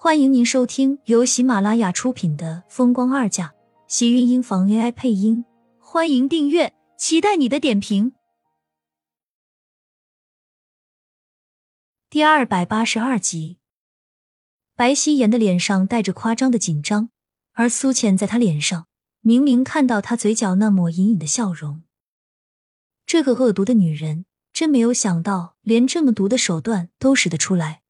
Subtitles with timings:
[0.00, 3.48] 欢迎您收听由喜马拉雅出品的《风光二嫁》，
[3.88, 5.44] 喜运音房 AI 配音。
[5.80, 8.12] 欢迎订阅，期待你的点评。
[12.08, 13.58] 第二百八十二集，
[14.76, 17.10] 白希颜的脸上带着夸张的紧张，
[17.54, 18.86] 而苏浅在他脸上
[19.20, 21.82] 明明看到他嘴角那抹隐隐的笑容。
[23.04, 27.82] 这个恶毒的女人，真没有想到，连这么毒的手段都使得出来。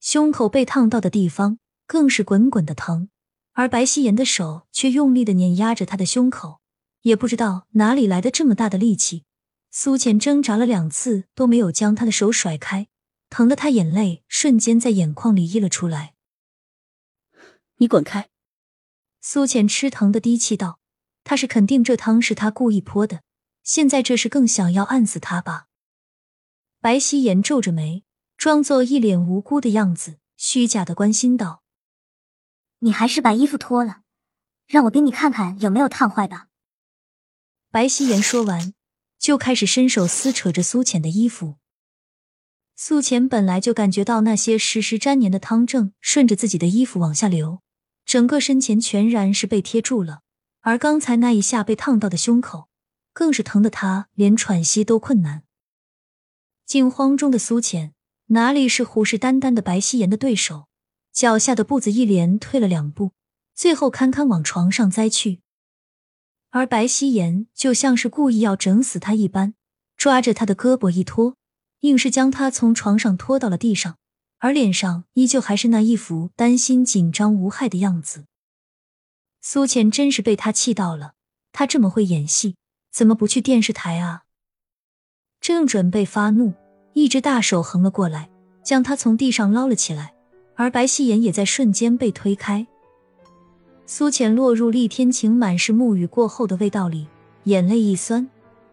[0.00, 3.08] 胸口被烫到的地方更是滚滚的疼，
[3.52, 6.60] 而白希言的手却用力的碾压着他的胸口，
[7.02, 9.24] 也不知道哪里来的这么大的力气。
[9.70, 12.88] 苏浅挣扎了两次都没有将他的手甩开，
[13.28, 16.14] 疼得他眼泪瞬间在眼眶里溢了出来。
[17.76, 18.28] 你滚开！
[19.20, 20.80] 苏浅吃疼的低气道
[21.22, 23.22] ：“他是肯定这汤是他故意泼的，
[23.62, 25.66] 现在这是更想要按死他吧？”
[26.80, 28.04] 白希言皱着眉。
[28.38, 31.64] 装作一脸无辜的样子，虚假的关心道
[32.78, 34.02] ：“你还是把衣服脱了，
[34.64, 36.46] 让我给你看看有没有烫坏吧。”
[37.72, 38.74] 白希言说完，
[39.18, 41.56] 就开始伸手撕扯着苏浅的衣服。
[42.76, 47.60] 苏浅本来就感觉到那些湿湿粘黏的汤正顺着自己的衣服往下流，
[48.04, 50.20] 整个身前全然是被贴住了，
[50.60, 52.68] 而刚才那一下被烫到的胸口，
[53.12, 55.42] 更是疼得他连喘息都困难。
[56.64, 57.94] 惊慌中的苏浅。
[58.30, 60.68] 哪里是虎视眈眈的白希颜的对手？
[61.12, 63.12] 脚下的步子一连退了两步，
[63.54, 65.40] 最后堪堪往床上栽去。
[66.50, 69.54] 而白希颜就像是故意要整死他一般，
[69.96, 71.36] 抓着他的胳膊一拖，
[71.80, 73.96] 硬是将他从床上拖到了地上，
[74.40, 78.26] 而脸上依旧还是那一副担心、紧张、无害的样子。
[79.40, 81.14] 苏浅真是被他气到了，
[81.50, 82.56] 他这么会演戏，
[82.92, 84.24] 怎么不去电视台啊？
[85.40, 86.52] 正准备发怒。
[86.92, 88.28] 一只大手横了过来，
[88.62, 90.12] 将他从地上捞了起来，
[90.54, 92.66] 而白希颜也在瞬间被推开。
[93.86, 97.06] 苏浅落入厉天晴满是沐浴过后的味道里，
[97.44, 98.28] 眼泪一酸，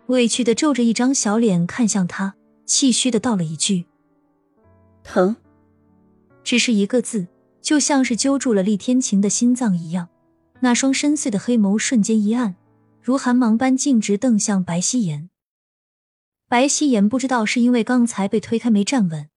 [0.07, 3.85] 委屈的皱着一张小脸看向他，气虚的道了一句
[5.03, 5.35] ：“疼。”
[6.43, 7.27] 只是一个字，
[7.61, 10.09] 就像是揪住了厉天晴的心脏一样，
[10.59, 12.55] 那双深邃的黑眸瞬间一暗，
[13.01, 15.29] 如寒芒般径直瞪向白希颜。
[16.47, 19.29] 白希颜不知道是因为刚才被推开没站稳，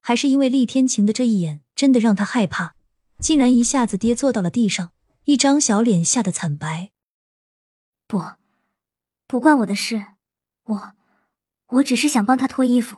[0.00, 2.74] 还是因为厉天晴的这一眼真的让他害怕，
[3.20, 4.90] 竟然一下子跌坐到了地上，
[5.24, 6.90] 一张小脸吓得惨白。
[8.08, 8.20] 不，
[9.28, 10.06] 不关我的事，
[10.64, 10.92] 我，
[11.68, 12.96] 我只是想帮他脱衣服。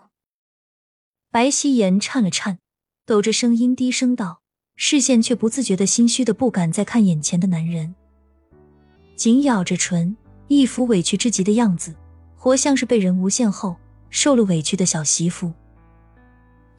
[1.30, 2.58] 白希颜颤了颤，
[3.04, 4.40] 抖着声音低声道，
[4.76, 7.94] 视线却不自觉的心虚的不敢再看眼前的男人，
[9.14, 10.16] 紧咬着唇，
[10.48, 11.94] 一副委屈至极的样子。
[12.38, 13.76] 活像是被人诬陷后
[14.08, 15.52] 受了委屈的小媳妇。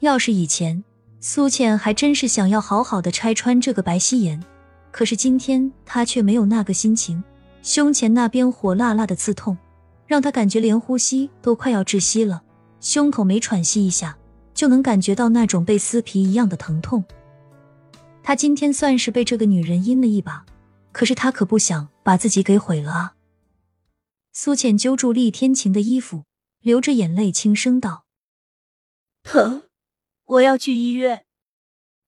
[0.00, 0.82] 要是以前，
[1.20, 4.42] 苏倩还真是想要好好的拆穿这个白希颜，
[4.90, 7.22] 可是今天她却没有那个心情。
[7.62, 9.56] 胸前那边火辣辣的刺痛，
[10.06, 12.42] 让她感觉连呼吸都快要窒息了。
[12.80, 14.16] 胸口每喘息一下，
[14.54, 17.04] 就能感觉到那种被撕皮一样的疼痛。
[18.22, 20.42] 她今天算是被这个女人阴了一把，
[20.90, 23.12] 可是她可不想把自己给毁了啊！
[24.32, 26.24] 苏浅揪住厉天晴的衣服，
[26.60, 28.06] 流着眼泪轻声道
[29.24, 29.64] ：“疼，
[30.24, 31.26] 我要去医院。”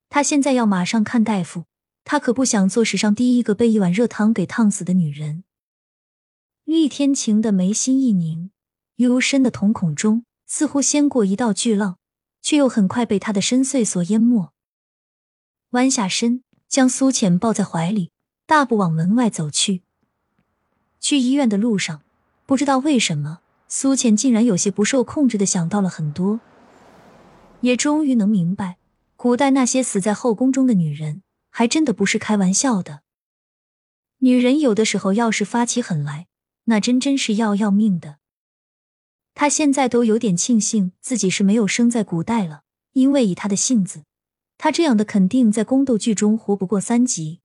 [0.08, 1.64] 她现在要马上看大夫，
[2.04, 5.42] 她可不想做史上第一个被一碗热汤给烫死的女人。
[6.64, 8.52] 厉天晴的眉心一拧，
[8.96, 11.98] 幽深的瞳孔中似乎掀过一道巨浪，
[12.40, 14.52] 却又很快被他的深邃所淹没。
[15.70, 18.12] 弯下身，将苏浅抱在怀里，
[18.46, 19.82] 大步往门外走去。
[21.00, 22.04] 去医院的路上。
[22.44, 26.40] 不知道为什么，苏浅竟然有些不受控制的想到了很多，
[27.60, 28.78] 也终于能明白，
[29.16, 33.02] 古代那些死在后宫中的女人，还真的不是开玩笑的。
[34.18, 36.26] 女人有的时候要是发起狠来，
[36.64, 38.18] 那真真是要要命的。
[39.34, 44.04] 她现在都有点庆幸自己是没有生在古代了，因为以她的性子，
[44.58, 47.40] 她这样的肯定在宫斗剧中活不过三集。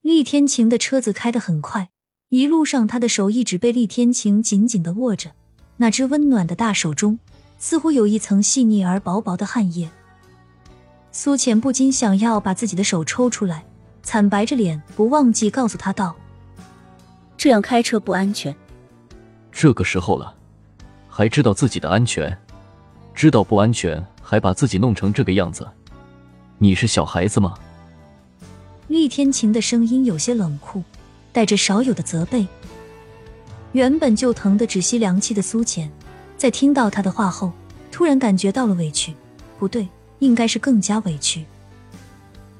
[0.00, 1.92] 厉天晴的车子开得很快。
[2.34, 5.30] 一路上，他的手一直被厉天晴紧紧的握着，
[5.76, 7.16] 那只温暖的大手中
[7.60, 9.88] 似乎有一层细腻而薄薄的汗液。
[11.12, 13.64] 苏浅不禁想要把自己的手抽出来，
[14.02, 16.16] 惨白着脸，不忘记告诉他道
[17.38, 18.52] ：“这样开车不安全。
[19.52, 20.34] 这个时候了，
[21.08, 22.36] 还知道自己的安全？
[23.14, 25.64] 知道不安全还把自己弄成这个样子？
[26.58, 27.54] 你是小孩子吗？”
[28.88, 30.82] 厉天晴的声音有些冷酷。
[31.34, 32.46] 带着少有的责备，
[33.72, 35.90] 原本就疼得只吸凉气的苏浅，
[36.38, 37.50] 在听到他的话后，
[37.90, 39.12] 突然感觉到了委屈，
[39.58, 39.88] 不对，
[40.20, 41.44] 应该是更加委屈。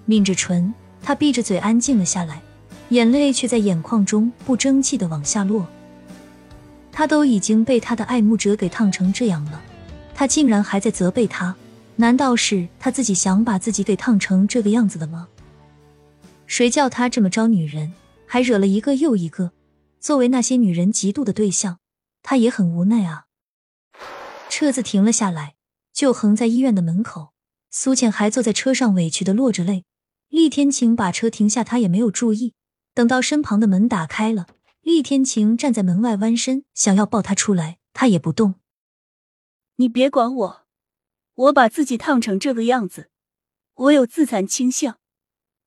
[0.07, 2.43] 抿着唇，他闭着嘴安静了下来，
[2.89, 5.65] 眼泪却在眼眶中不争气的往下落。
[6.91, 9.63] 他都已经被他的爱慕者给烫成这样了，
[10.17, 11.55] 他竟然还在责备他？
[11.95, 15.29] 难道是他自己想把自己给烫成这个样子的吗？
[16.49, 17.93] 谁叫他这么招女人，
[18.35, 19.53] 还惹了一个又一个？
[20.01, 21.79] 作为那些女人嫉妒的对象，
[22.21, 23.27] 他也很无奈啊。
[24.51, 25.55] 车子停了下来，
[25.93, 27.33] 就横在医院的门口。
[27.71, 29.85] 苏浅还坐在车上，委屈的落着泪。
[30.31, 32.55] 厉天晴把车停下，他也没有注意。
[32.93, 34.49] 等到身旁的门打开了。
[34.81, 38.57] 厉天晴站在门外，弯身想要抱他出来，他也不动。
[39.77, 40.67] 你别管我，
[41.35, 43.11] 我把自己烫成这个样子，
[43.75, 44.99] 我有自残倾向，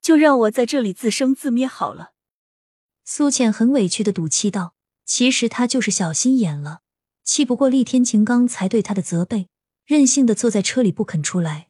[0.02, 2.12] 就让我在这里自生自灭好了。
[3.10, 4.74] 苏浅很委屈的赌气道
[5.08, 6.80] ：“其实他就是小心眼了，
[7.24, 9.48] 气不过厉天晴刚才对他的责备，
[9.86, 11.70] 任性的坐在车里不肯出来。”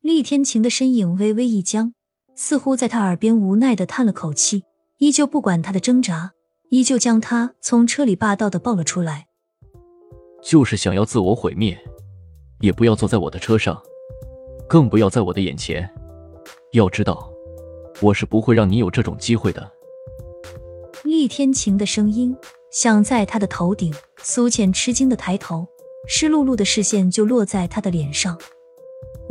[0.00, 1.92] 厉天晴的身影微微一僵，
[2.34, 4.64] 似乎在他耳边无奈的叹了口气。
[4.96, 6.32] 依旧不管他的挣扎，
[6.70, 9.26] 依旧将他从车里霸道的抱了出来。
[10.42, 11.78] 就是想要自我毁灭，
[12.60, 13.78] 也不要坐在我的车上，
[14.66, 15.86] 更不要在我的眼前。
[16.72, 17.30] 要知道，
[18.00, 19.70] 我是不会让你有这种机会的。
[21.24, 22.36] 厉天晴的声音
[22.70, 23.90] 响在他的头顶，
[24.22, 25.66] 苏浅吃惊的抬头，
[26.06, 28.38] 湿漉漉的视线就落在他的脸上，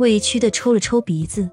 [0.00, 1.48] 委屈的抽了抽鼻子。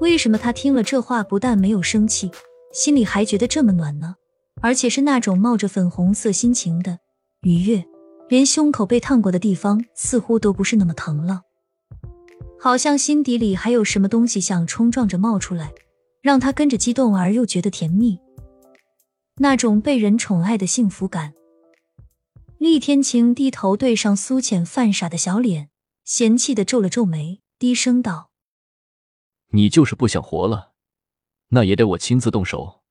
[0.00, 2.30] 为什么他听了这话，不但没有生气？
[2.72, 4.16] 心里还觉得这么暖呢，
[4.62, 7.00] 而且是那种冒着粉红色心情的
[7.42, 7.84] 愉悦，
[8.30, 11.42] 连胸口被烫过的地方似乎都不是那么疼了，
[12.58, 15.74] 好像心底里还有什么东西想冲撞着冒出来，
[16.22, 18.18] 让他跟着激动而又觉得甜蜜，
[19.42, 21.32] 那种被人宠爱的幸福感。
[22.58, 25.70] 厉天晴低头对上苏浅犯傻的小脸，
[26.04, 28.30] 嫌弃的皱了皱眉，低声道
[29.52, 30.74] ：“你就是不想活了。”
[31.52, 32.82] 那也得我亲自动手，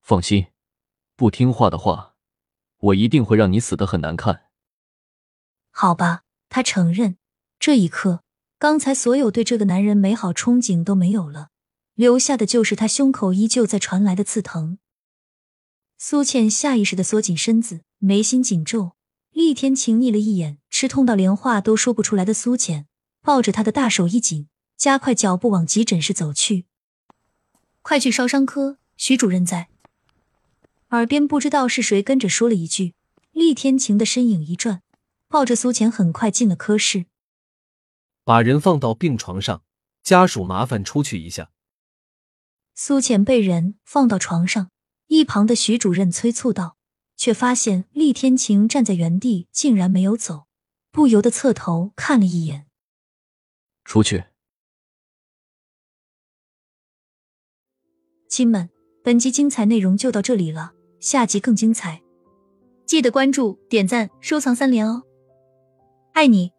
[0.00, 0.46] 放心，
[1.16, 2.14] 不听话的话，
[2.78, 4.44] 我一定会让你死的很难看。
[5.72, 7.16] 好吧，他承认，
[7.58, 8.22] 这一刻，
[8.60, 11.48] 刚才所有对这个男人美好憧憬都没有了，
[11.94, 14.78] 留下的就是他胸口依旧在传来的刺疼。
[16.02, 18.92] 苏倩下意识的缩紧身子，眉心紧皱。
[19.32, 22.86] 厉天晴睨了一眼吃痛到连话都说不出来的苏浅，
[23.20, 24.48] 抱着他的大手一紧，
[24.78, 26.64] 加快脚步往急诊室走去。
[27.82, 29.68] 快去烧伤科，徐主任在。
[30.88, 32.94] 耳边不知道是谁跟着说了一句。
[33.32, 34.80] 厉天晴的身影一转，
[35.28, 37.04] 抱着苏浅很快进了科室。
[38.24, 39.62] 把人放到病床上，
[40.02, 41.50] 家属麻烦出去一下。
[42.74, 44.70] 苏浅被人放到床上，
[45.10, 46.76] 一旁的徐主任催促道，
[47.16, 50.46] 却发现厉天晴站在原地，竟然没有走，
[50.92, 52.68] 不由得侧头看了一眼。
[53.84, 54.26] 出去。
[58.28, 58.70] 亲们，
[59.02, 62.00] 本集精彩内容就到这里了，下集更精彩，
[62.86, 65.02] 记得关注、点赞、收藏三连哦，
[66.12, 66.52] 爱你。